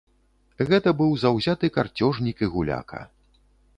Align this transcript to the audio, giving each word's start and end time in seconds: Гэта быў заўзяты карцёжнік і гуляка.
Гэта 0.69 0.93
быў 1.01 1.11
заўзяты 1.23 1.71
карцёжнік 1.77 2.37
і 2.49 2.51
гуляка. 2.55 3.07